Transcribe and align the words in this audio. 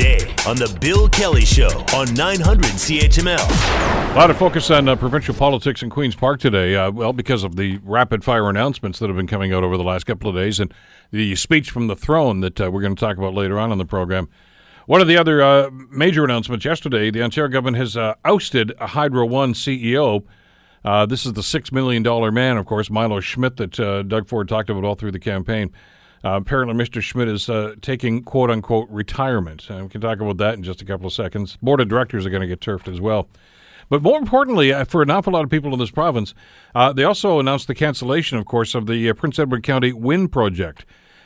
today 0.00 0.34
on 0.46 0.56
The 0.56 0.74
Bill 0.80 1.10
Kelly 1.10 1.44
Show 1.44 1.68
on 1.94 2.14
900 2.14 2.64
CHML. 2.64 4.14
A 4.14 4.16
lot 4.16 4.30
of 4.30 4.38
focus 4.38 4.70
on 4.70 4.88
uh, 4.88 4.96
provincial 4.96 5.34
politics 5.34 5.82
in 5.82 5.90
Queen's 5.90 6.14
Park 6.14 6.40
today. 6.40 6.74
Uh, 6.74 6.90
well, 6.90 7.12
because 7.12 7.44
of 7.44 7.56
the 7.56 7.78
rapid 7.82 8.24
fire 8.24 8.48
announcements 8.48 8.98
that 8.98 9.08
have 9.08 9.16
been 9.16 9.26
coming 9.26 9.52
out 9.52 9.62
over 9.62 9.76
the 9.76 9.84
last 9.84 10.04
couple 10.04 10.30
of 10.30 10.36
days 10.36 10.58
and 10.58 10.72
the 11.10 11.36
speech 11.36 11.70
from 11.70 11.86
the 11.86 11.96
throne 11.96 12.40
that 12.40 12.58
uh, 12.58 12.70
we're 12.70 12.80
going 12.80 12.96
to 12.96 13.00
talk 13.00 13.18
about 13.18 13.34
later 13.34 13.58
on 13.58 13.72
in 13.72 13.76
the 13.76 13.84
program. 13.84 14.30
One 14.86 15.02
of 15.02 15.06
the 15.06 15.18
other 15.18 15.42
uh, 15.42 15.68
major 15.90 16.24
announcements 16.24 16.64
yesterday, 16.64 17.10
the 17.10 17.22
Ontario 17.22 17.50
government 17.50 17.76
has 17.76 17.94
uh, 17.94 18.14
ousted 18.24 18.72
a 18.80 18.86
Hydro 18.86 19.26
One 19.26 19.52
CEO. 19.52 20.24
Uh, 20.82 21.04
this 21.04 21.26
is 21.26 21.34
the 21.34 21.42
$6 21.42 21.72
million 21.72 22.02
man, 22.32 22.56
of 22.56 22.64
course, 22.64 22.90
Mayo 22.90 23.20
Schmidt, 23.20 23.58
that 23.58 24.06
Doug 24.08 24.28
Ford 24.28 24.48
talked 24.48 24.70
about 24.70 24.82
all 24.82 24.94
through 24.94 25.12
the 25.12 25.18
campaign. 25.18 25.74
Uh, 26.22 26.32
apparently, 26.32 26.74
Mr. 26.74 27.00
Schmidt 27.00 27.28
is 27.28 27.48
uh, 27.48 27.74
taking 27.80 28.22
quote 28.22 28.50
unquote 28.50 28.88
retirement. 28.90 29.68
And 29.70 29.84
we 29.84 29.88
can 29.88 30.00
talk 30.00 30.20
about 30.20 30.36
that 30.38 30.54
in 30.54 30.62
just 30.62 30.82
a 30.82 30.84
couple 30.84 31.06
of 31.06 31.12
seconds. 31.12 31.56
Board 31.62 31.80
of 31.80 31.88
directors 31.88 32.26
are 32.26 32.30
going 32.30 32.42
to 32.42 32.46
get 32.46 32.60
turfed 32.60 32.88
as 32.88 33.00
well. 33.00 33.28
But 33.88 34.02
more 34.02 34.18
importantly, 34.18 34.72
uh, 34.72 34.84
for 34.84 35.02
an 35.02 35.10
awful 35.10 35.32
lot 35.32 35.44
of 35.44 35.50
people 35.50 35.72
in 35.72 35.78
this 35.78 35.90
province, 35.90 36.34
uh, 36.74 36.92
they 36.92 37.04
also 37.04 37.40
announced 37.40 37.66
the 37.66 37.74
cancellation, 37.74 38.38
of 38.38 38.44
course, 38.44 38.74
of 38.74 38.86
the 38.86 39.12
Prince 39.14 39.38
Edward 39.38 39.62
County 39.62 39.92
Wind 39.92 40.30
Project. 40.30 40.84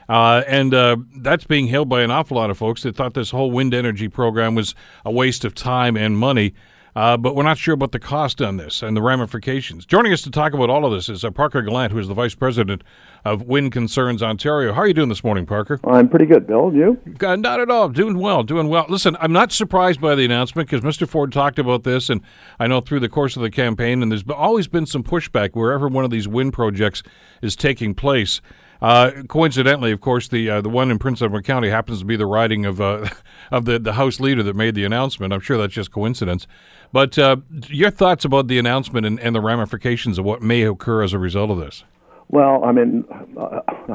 And 0.08 0.72
that's 1.16 1.44
being 1.44 1.66
hailed 1.66 1.88
by 1.88 2.02
an 2.02 2.10
awful 2.10 2.36
lot 2.36 2.50
of 2.50 2.56
folks 2.56 2.82
that 2.84 2.96
thought 2.96 3.14
this 3.14 3.30
whole 3.30 3.50
wind 3.50 3.74
energy 3.74 4.08
program 4.08 4.54
was 4.54 4.74
a 5.04 5.10
waste 5.10 5.44
of 5.44 5.54
time 5.54 5.96
and 5.96 6.16
money. 6.16 6.54
Uh, 6.96 7.16
but 7.16 7.34
we're 7.34 7.42
not 7.42 7.58
sure 7.58 7.74
about 7.74 7.90
the 7.90 7.98
cost 7.98 8.40
on 8.40 8.56
this 8.56 8.82
and 8.82 8.96
the 8.96 9.02
ramifications. 9.02 9.84
Joining 9.84 10.12
us 10.12 10.22
to 10.22 10.30
talk 10.30 10.54
about 10.54 10.70
all 10.70 10.84
of 10.84 10.92
this 10.92 11.08
is 11.08 11.24
uh, 11.24 11.30
Parker 11.30 11.60
Gallant, 11.60 11.92
who 11.92 11.98
is 11.98 12.06
the 12.06 12.14
Vice 12.14 12.36
President 12.36 12.82
of 13.24 13.42
Wind 13.42 13.72
Concerns 13.72 14.22
Ontario. 14.22 14.72
How 14.72 14.82
are 14.82 14.86
you 14.86 14.94
doing 14.94 15.08
this 15.08 15.24
morning, 15.24 15.44
Parker? 15.44 15.80
I'm 15.84 16.08
pretty 16.08 16.26
good, 16.26 16.46
Bill. 16.46 16.72
You? 16.72 17.00
Uh, 17.20 17.34
not 17.34 17.58
at 17.58 17.68
all. 17.68 17.88
Doing 17.88 18.18
well, 18.18 18.44
doing 18.44 18.68
well. 18.68 18.86
Listen, 18.88 19.16
I'm 19.18 19.32
not 19.32 19.50
surprised 19.50 20.00
by 20.00 20.14
the 20.14 20.24
announcement 20.24 20.70
because 20.70 20.84
Mr. 20.84 21.08
Ford 21.08 21.32
talked 21.32 21.58
about 21.58 21.82
this, 21.82 22.10
and 22.10 22.20
I 22.60 22.68
know 22.68 22.80
through 22.80 23.00
the 23.00 23.08
course 23.08 23.34
of 23.34 23.42
the 23.42 23.50
campaign, 23.50 24.00
and 24.00 24.12
there's 24.12 24.24
always 24.28 24.68
been 24.68 24.86
some 24.86 25.02
pushback 25.02 25.50
wherever 25.54 25.88
one 25.88 26.04
of 26.04 26.12
these 26.12 26.28
wind 26.28 26.52
projects 26.52 27.02
is 27.42 27.56
taking 27.56 27.94
place. 27.94 28.40
Uh, 28.84 29.22
coincidentally, 29.28 29.92
of 29.92 30.02
course, 30.02 30.28
the 30.28 30.50
uh, 30.50 30.60
the 30.60 30.68
one 30.68 30.90
in 30.90 30.98
Prince 30.98 31.22
Edward 31.22 31.46
County 31.46 31.70
happens 31.70 32.00
to 32.00 32.04
be 32.04 32.16
the 32.16 32.26
riding 32.26 32.66
of 32.66 32.82
uh, 32.82 33.08
of 33.50 33.64
the, 33.64 33.78
the 33.78 33.94
House 33.94 34.20
leader 34.20 34.42
that 34.42 34.54
made 34.54 34.74
the 34.74 34.84
announcement. 34.84 35.32
I'm 35.32 35.40
sure 35.40 35.56
that's 35.56 35.72
just 35.72 35.90
coincidence. 35.90 36.46
But 36.92 37.18
uh, 37.18 37.36
your 37.68 37.90
thoughts 37.90 38.26
about 38.26 38.46
the 38.46 38.58
announcement 38.58 39.06
and, 39.06 39.18
and, 39.20 39.34
the 39.34 39.40
ramifications 39.40 40.18
of 40.18 40.26
what 40.26 40.42
may 40.42 40.64
occur 40.64 41.02
as 41.02 41.14
a 41.14 41.18
result 41.18 41.50
of 41.50 41.56
this? 41.56 41.82
Well, 42.28 42.62
I 42.62 42.72
mean, 42.72 43.06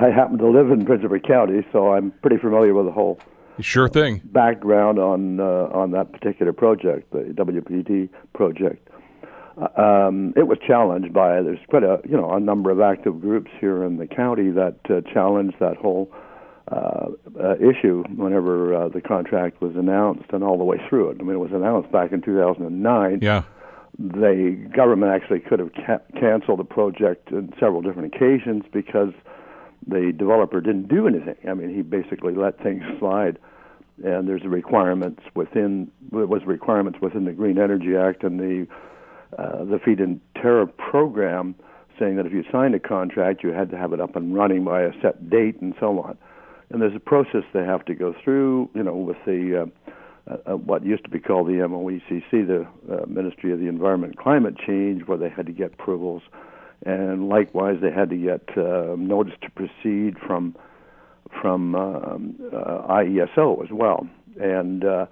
I 0.02 0.10
happen 0.10 0.40
to 0.40 0.48
live 0.48 0.72
in 0.72 0.84
Prince 0.88 1.04
Edward 1.04 1.28
County, 1.28 1.64
so 1.72 1.94
I'm 1.94 2.10
pretty 2.24 2.38
familiar 2.38 2.74
with 2.74 2.88
the 2.88 2.92
whole 2.92 3.20
sure 3.60 3.90
thing 3.90 4.22
background 4.26 4.98
on 4.98 5.40
uh, 5.40 5.70
on 5.72 5.92
that 5.92 6.12
particular 6.14 6.52
project, 6.52 7.12
the 7.12 7.32
WPD 7.36 8.10
project. 8.34 8.90
Um, 9.76 10.34
it 10.38 10.48
was 10.48 10.58
challenged 10.66 11.14
by 11.14 11.42
there's 11.42 11.60
quite 11.68 11.84
a 11.84 12.00
you 12.08 12.16
know 12.16 12.32
a 12.32 12.40
number 12.40 12.72
of 12.72 12.80
active 12.80 13.20
groups 13.20 13.52
here 13.60 13.84
in 13.84 13.98
the 13.98 14.08
county 14.08 14.52
that 14.52 14.78
uh, 14.90 15.02
challenged 15.14 15.58
that 15.60 15.76
whole 15.76 16.12
uh, 16.72 17.08
uh, 17.42 17.56
issue 17.56 18.04
whenever 18.16 18.76
uh, 18.76 18.90
the 18.90 19.02
contract 19.02 19.60
was 19.62 19.76
announced 19.76 20.26
and 20.32 20.44
all 20.44 20.58
the 20.58 20.64
way 20.64 20.78
through 20.88 21.10
it. 21.10 21.18
I 21.20 21.24
mean, 21.24 21.36
it 21.36 21.40
was 21.40 21.52
announced 21.52 21.92
back 21.92 22.12
in 22.12 22.22
2009. 22.22 23.20
Yeah. 23.22 23.42
The 23.98 24.70
government 24.74 25.12
actually 25.12 25.40
could 25.40 25.60
have 25.60 25.74
ca- 25.74 26.20
canceled 26.20 26.60
the 26.60 26.64
project 26.64 27.34
on 27.34 27.52
several 27.60 27.82
different 27.82 28.14
occasions 28.14 28.64
because 28.72 29.14
the 29.88 30.14
developer 30.16 30.62
didn't 30.62 30.88
do 30.88 31.08
anything. 31.08 31.38
I 31.50 31.54
mean, 31.54 31.74
he 31.74 31.82
basically 31.82 32.36
let 32.36 32.62
things 32.62 32.84
slide. 33.00 33.40
And 34.04 34.30
there's 34.30 34.46
requirements 34.46 35.24
within 35.36 35.92
there 36.12 36.28
was 36.28 36.44
requirements 36.46 37.00
within 37.02 37.26
the 37.26 37.34
Green 37.34 37.58
Energy 37.58 37.98
Act 37.98 38.24
and 38.24 38.40
the 38.40 38.68
uh, 39.38 39.64
the 39.66 39.80
Feed 39.84 40.00
in 40.00 40.22
Tariff 40.36 40.70
program 40.78 41.56
saying 42.00 42.16
that 42.16 42.26
if 42.26 42.34
you 42.34 42.44
signed 42.52 42.76
a 42.76 42.80
contract, 42.80 43.44
you 43.44 43.50
had 43.50 43.70
to 43.72 43.78
have 43.78 43.94
it 43.94 44.00
up 44.00 44.16
and 44.16 44.34
running 44.34 44.64
by 44.64 44.82
a 44.82 44.92
set 45.02 45.30
date 45.30 45.62
and 45.62 45.74
so 45.80 46.00
on 46.00 46.18
and 46.70 46.82
there's 46.82 46.96
a 46.96 47.00
process 47.00 47.44
they 47.54 47.64
have 47.64 47.86
to 47.86 47.96
go 47.96 48.14
through, 48.24 48.70
you 48.76 48.84
know, 48.84 48.96
with 48.96 49.18
the 49.26 49.64
uh, 49.64 50.32
uh, 50.46 50.56
what 50.56 50.86
used 50.86 51.04
to 51.04 51.10
be 51.10 51.20
called 51.20 51.48
the 51.48 51.54
MOECC, 51.54 52.32
the 52.32 52.68
uh, 52.92 53.06
Ministry 53.08 53.52
of 53.52 53.60
the 53.60 53.68
Environment 53.68 54.14
and 54.14 54.24
Climate 54.24 54.56
Change, 54.58 55.08
where 55.08 55.18
they 55.18 55.30
had 55.30 55.48
to 55.48 55.52
get 55.52 55.74
approvals, 55.74 56.22
and 56.86 57.28
likewise 57.28 57.78
they 57.82 57.92
had 57.92 58.10
to 58.12 58.18
get 58.18 58.58
uh, 58.58 58.96
notice 58.96 59.34
to 59.42 59.50
proceed 59.52 60.18
from 60.20 60.56
from 61.42 61.76
um, 61.76 62.36
uh, 62.54 62.88
IESO 62.88 63.64
as 63.64 63.72
well. 63.72 64.08
And 64.40 64.86
uh, 64.86 65.06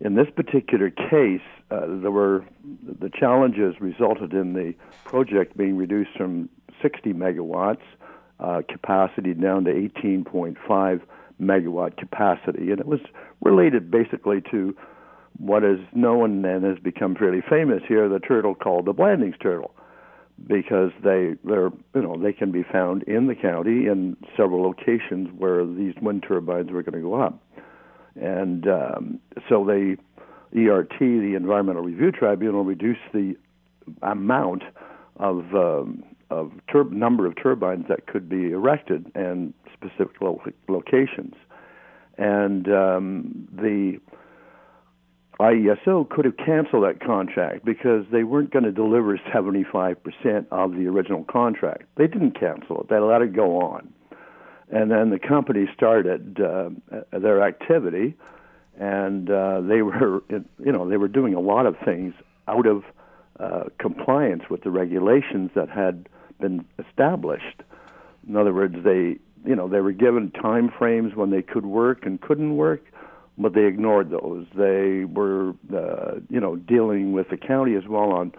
in 0.00 0.14
this 0.14 0.28
particular 0.34 0.90
case, 0.90 1.40
uh, 1.70 1.86
there 1.86 2.10
were 2.10 2.44
the 3.00 3.10
challenges 3.10 3.74
resulted 3.80 4.32
in 4.32 4.52
the 4.52 4.74
project 5.04 5.56
being 5.56 5.76
reduced 5.76 6.16
from 6.16 6.48
60 6.82 7.12
megawatts 7.12 7.82
uh, 8.38 8.62
capacity 8.68 9.34
down 9.34 9.64
to 9.64 9.72
18.5 9.72 11.00
megawatt 11.40 11.96
capacity, 11.96 12.70
and 12.70 12.80
it 12.80 12.86
was 12.86 13.00
related 13.40 13.90
basically 13.90 14.40
to 14.50 14.76
what 15.38 15.64
is 15.64 15.78
known 15.92 16.44
and 16.44 16.64
has 16.64 16.78
become 16.78 17.14
fairly 17.14 17.42
famous 17.48 17.82
here, 17.86 18.08
the 18.08 18.18
turtle 18.18 18.54
called 18.54 18.86
the 18.86 18.92
Blandings 18.92 19.36
turtle, 19.40 19.74
because 20.46 20.90
they 21.02 21.34
they're 21.44 21.70
you 21.94 22.02
know 22.02 22.16
they 22.16 22.32
can 22.32 22.52
be 22.52 22.62
found 22.62 23.02
in 23.04 23.26
the 23.26 23.34
county 23.34 23.86
in 23.86 24.16
several 24.36 24.62
locations 24.62 25.28
where 25.36 25.66
these 25.66 25.94
wind 26.00 26.24
turbines 26.26 26.70
were 26.70 26.82
going 26.82 26.94
to 26.94 27.06
go 27.06 27.14
up, 27.20 27.38
and 28.14 28.66
um, 28.68 29.18
so 29.48 29.64
they 29.64 29.96
ERT, 30.56 30.98
the 30.98 31.34
Environmental 31.36 31.82
Review 31.82 32.12
Tribunal, 32.12 32.64
reduced 32.64 33.00
the 33.12 33.36
amount 34.02 34.62
of 35.16 35.54
um, 35.54 36.02
of 36.30 36.52
tur- 36.68 36.84
number 36.84 37.26
of 37.26 37.34
turbines 37.40 37.86
that 37.88 38.06
could 38.06 38.28
be 38.28 38.50
erected 38.50 39.10
and 39.14 39.54
specific 39.72 40.20
lo- 40.20 40.42
locations. 40.68 41.34
And 42.18 42.68
um, 42.68 43.48
the 43.52 44.00
IESO 45.38 46.08
could 46.08 46.24
have 46.24 46.36
canceled 46.38 46.84
that 46.84 47.00
contract 47.00 47.64
because 47.64 48.06
they 48.10 48.24
weren't 48.24 48.50
going 48.50 48.64
to 48.64 48.72
deliver 48.72 49.18
75% 49.18 50.46
of 50.50 50.72
the 50.72 50.86
original 50.86 51.24
contract. 51.24 51.82
They 51.96 52.06
didn't 52.06 52.38
cancel 52.38 52.80
it, 52.80 52.88
they 52.88 52.98
let 52.98 53.22
it 53.22 53.34
go 53.34 53.60
on. 53.60 53.92
And 54.68 54.90
then 54.90 55.10
the 55.10 55.18
company 55.18 55.68
started 55.74 56.40
uh, 56.40 56.70
their 57.12 57.42
activity, 57.42 58.14
and 58.78 59.30
uh, 59.30 59.60
they 59.60 59.82
were, 59.82 60.22
you 60.28 60.72
know, 60.72 60.88
they 60.88 60.96
were 60.96 61.08
doing 61.08 61.34
a 61.34 61.40
lot 61.40 61.66
of 61.66 61.76
things 61.84 62.14
out 62.48 62.66
of 62.66 62.84
uh, 63.38 63.64
compliance 63.78 64.44
with 64.48 64.62
the 64.62 64.70
regulations 64.70 65.50
that 65.54 65.68
had 65.68 66.08
been 66.40 66.64
established. 66.78 67.62
In 68.28 68.36
other 68.36 68.52
words, 68.52 68.76
they 68.84 69.18
you 69.44 69.54
know 69.54 69.68
they 69.68 69.80
were 69.80 69.92
given 69.92 70.30
time 70.30 70.70
frames 70.76 71.14
when 71.14 71.30
they 71.30 71.42
could 71.42 71.66
work 71.66 72.04
and 72.04 72.20
couldn't 72.20 72.56
work, 72.56 72.82
but 73.38 73.54
they 73.54 73.64
ignored 73.64 74.10
those. 74.10 74.46
They 74.54 75.04
were 75.04 75.50
uh, 75.74 76.20
you 76.28 76.40
know 76.40 76.56
dealing 76.56 77.12
with 77.12 77.28
the 77.30 77.36
county 77.36 77.74
as 77.74 77.86
well 77.86 78.12
on 78.12 78.32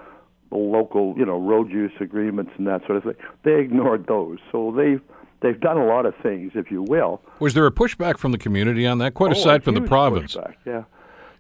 local 0.52 1.14
you 1.18 1.26
know 1.26 1.40
road 1.40 1.72
use 1.72 1.92
agreements 2.00 2.52
and 2.58 2.68
that 2.68 2.82
sort 2.86 2.98
of 2.98 3.04
thing. 3.04 3.16
They 3.44 3.60
ignored 3.60 4.08
those, 4.08 4.40
so 4.52 4.74
they 4.76 4.98
they've 5.42 5.60
done 5.60 5.78
a 5.78 5.86
lot 5.86 6.06
of 6.06 6.16
things, 6.24 6.52
if 6.56 6.72
you 6.72 6.84
will. 6.84 7.22
Was 7.40 7.54
there 7.54 7.66
a 7.66 7.72
pushback 7.72 8.18
from 8.18 8.32
the 8.32 8.38
community 8.38 8.86
on 8.86 8.98
that? 9.00 9.14
Quite 9.14 9.30
oh, 9.30 9.40
aside 9.40 9.64
from 9.64 9.76
the 9.76 9.82
province. 9.82 10.36
Pushback, 10.36 10.56
yeah. 10.66 10.84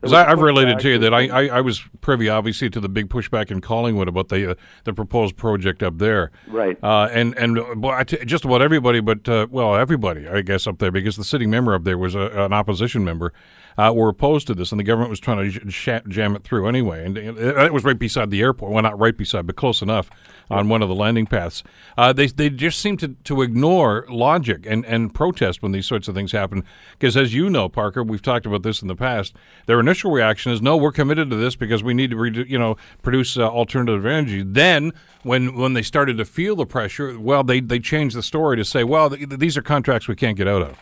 Because 0.02 0.14
I've 0.14 0.42
related 0.42 0.80
to 0.80 0.90
you 0.90 1.00
that 1.00 1.14
I, 1.14 1.28
I, 1.28 1.48
I, 1.48 1.62
was 1.62 1.82
privy, 2.02 2.30
obviously, 2.30 2.70
to 2.70 2.80
the 2.80 2.90
big 2.90 3.10
pushback 3.10 3.50
in 3.50 3.62
Collingwood 3.62 4.08
about 4.08 4.30
the 4.30 4.52
uh, 4.52 4.56
the 4.84 4.94
proposed 4.94 5.38
project 5.38 5.82
up 5.82 5.98
there. 5.98 6.32
Right. 6.48 6.78
Uh, 6.84 7.10
and 7.12 7.36
and 7.36 7.82
well, 7.82 8.04
just 8.04 8.46
about 8.46 8.62
everybody, 8.62 9.00
but 9.00 9.28
uh, 9.28 9.48
well, 9.50 9.76
everybody, 9.76 10.28
I 10.28 10.42
guess, 10.42 10.68
up 10.68 10.78
there, 10.78 10.92
because 10.92 11.16
the 11.16 11.24
sitting 11.24 11.50
member 11.50 11.74
up 11.74 11.84
there 11.84 11.98
was 11.98 12.14
a, 12.14 12.30
an 12.46 12.54
opposition 12.54 13.04
member, 13.04 13.34
uh, 13.78 13.92
were 13.94 14.10
opposed 14.10 14.48
to 14.48 14.56
this, 14.56 14.72
and 14.72 14.80
the 14.80 14.84
government 14.84 15.10
was 15.10 15.20
trying 15.20 15.52
to 15.52 15.66
j- 15.66 16.02
jam 16.08 16.36
it 16.36 16.44
through 16.44 16.68
anyway. 16.68 17.06
And 17.06 17.18
it 17.18 17.72
was 17.72 17.84
right 17.84 17.98
beside 17.98 18.32
the 18.32 18.42
airport. 18.42 18.72
Well, 18.72 18.82
not 18.82 18.98
right 18.98 19.16
beside, 19.16 19.46
but 19.46 19.56
close 19.56 19.82
enough 19.82 20.10
on 20.50 20.70
one 20.70 20.82
of 20.82 20.90
the 20.90 20.96
landing 20.96 21.28
paths. 21.28 21.64
Uh, 21.98 22.12
they 22.12 22.28
they 22.28 22.50
just 22.50 22.80
seem 22.80 22.98
to, 22.98 23.10
to 23.24 23.42
ignore 23.42 24.06
logic 24.10 24.66
and, 24.66 24.86
and 24.86 25.14
protest 25.14 25.62
when 25.62 25.74
these 25.74 25.86
sorts 25.86 26.08
of 26.08 26.16
things 26.16 26.32
happen. 26.32 26.64
Because 26.94 27.16
as 27.16 27.34
you 27.34 27.50
know, 27.50 27.70
Parker, 27.70 28.04
we've 28.04 28.22
talked 28.22 28.46
about 28.46 28.64
this 28.64 28.82
in 28.82 28.88
the 28.88 28.96
past. 28.96 29.36
Their 29.68 29.80
initial 29.88 30.12
reaction 30.12 30.52
is, 30.52 30.62
"No, 30.62 30.78
we're 30.78 30.92
committed 30.92 31.30
to 31.30 31.36
this 31.36 31.56
because 31.56 31.84
we 31.84 31.94
need 31.94 32.12
to, 32.12 32.18
redu- 32.18 32.48
you 32.48 32.60
know, 32.60 32.76
produce 33.02 33.38
uh, 33.38 33.48
alternative 33.48 34.06
energy." 34.06 34.44
Then, 34.44 34.92
when 35.24 35.56
when 35.56 35.74
they 35.74 35.82
started 35.82 36.18
to 36.18 36.26
feel 36.26 36.56
the 36.56 36.66
pressure, 36.66 37.18
well, 37.20 37.44
they 37.44 37.60
they 37.60 37.80
changed 37.80 38.16
the 38.16 38.24
story 38.24 38.58
to 38.58 38.66
say, 38.66 38.84
"Well, 38.84 39.10
th- 39.10 39.30
these 39.30 39.58
are 39.58 39.62
contracts 39.62 40.08
we 40.08 40.16
can't 40.16 40.38
get 40.38 40.48
out 40.48 40.62
of." 40.62 40.78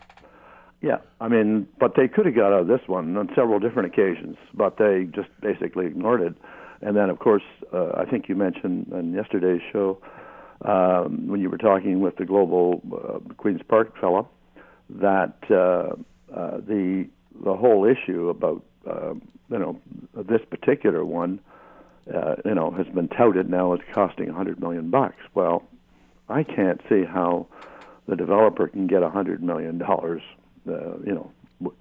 Yeah, 0.82 0.98
I 1.22 1.28
mean, 1.28 1.68
but 1.80 1.94
they 1.96 2.08
could 2.08 2.26
have 2.26 2.36
got 2.36 2.54
out 2.54 2.62
of 2.62 2.68
this 2.68 2.82
one 2.88 3.16
on 3.18 3.30
several 3.36 3.60
different 3.60 3.92
occasions, 3.92 4.38
but 4.54 4.78
they 4.78 5.08
just 5.16 5.30
basically 5.42 5.86
ignored 5.88 6.22
it. 6.22 6.36
And 6.82 6.96
then, 6.96 7.10
of 7.10 7.20
course, 7.20 7.44
uh, 7.74 7.92
I 7.98 8.06
think 8.06 8.30
you 8.30 8.36
mentioned 8.36 8.92
in 8.92 9.14
yesterday's 9.14 9.62
show 9.72 9.98
um, 10.64 11.28
when 11.28 11.42
you 11.42 11.50
were 11.50 11.58
talking 11.58 12.02
with 12.02 12.18
the 12.18 12.26
global 12.26 12.82
uh, 12.94 13.34
Queens 13.36 13.62
Park 13.68 14.00
fellow 14.00 14.30
that 14.90 15.38
uh, 15.50 15.96
uh, 16.34 16.58
the 16.58 17.08
the 17.44 17.56
whole 17.56 17.86
issue 17.86 18.30
about 18.30 18.64
uh, 18.88 19.14
you 19.50 19.60
know 19.60 19.80
this 20.16 20.42
particular 20.50 21.06
one, 21.06 21.40
uh, 22.14 22.36
you 22.46 22.56
know, 22.56 22.72
has 22.72 22.88
been 22.88 23.08
touted 23.08 23.50
now 23.50 23.74
as 23.74 23.80
costing 23.94 24.30
a 24.30 24.34
hundred 24.34 24.60
million 24.60 24.90
bucks. 24.90 25.22
Well, 25.34 25.64
I 26.30 26.44
can't 26.44 26.82
see 26.90 27.04
how 27.04 27.48
the 28.08 28.16
developer 28.16 28.68
can 28.68 28.88
get 28.88 29.04
a 29.04 29.10
hundred 29.10 29.44
million 29.44 29.78
dollars, 29.78 30.22
uh, 30.68 30.98
you 31.06 31.14
know, 31.14 31.32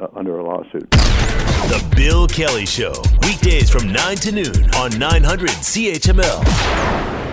uh, 0.00 0.08
under 0.14 0.38
a 0.38 0.44
lawsuit. 0.44 0.90
The 0.90 1.92
Bill 1.96 2.26
Kelly 2.26 2.66
Show, 2.66 2.92
weekdays 3.22 3.70
from 3.70 3.90
9 3.90 4.16
to 4.16 4.32
noon 4.32 4.70
on 4.74 4.98
900 4.98 5.48
CHML. 5.48 7.23